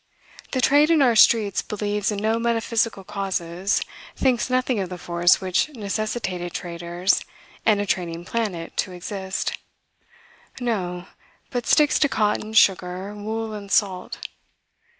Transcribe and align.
The 0.53 0.61
trade 0.61 0.89
in 0.89 1.03
our 1.03 1.15
streets 1.15 1.61
believes 1.61 2.11
in 2.11 2.17
no 2.17 2.39
metaphysical 2.39 3.03
causes, 3.03 3.83
thinks 4.15 4.49
nothing 4.49 4.79
of 4.79 4.89
the 4.89 4.97
force 4.97 5.39
which 5.39 5.69
necessitated 5.75 6.53
traders 6.53 7.23
and 7.67 7.79
a 7.79 7.85
trading 7.85 8.25
planet 8.25 8.75
to 8.77 8.93
exist; 8.93 9.59
no, 10.59 11.05
but 11.51 11.67
sticks 11.67 11.99
to 11.99 12.09
cotton, 12.09 12.53
sugar, 12.53 13.13
wool, 13.13 13.53
and 13.53 13.71
salt. 13.71 14.17